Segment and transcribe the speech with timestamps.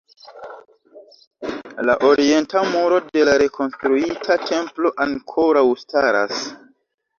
[1.89, 6.45] La Orienta Muro de la rekonstruita Templo ankoraŭ staras.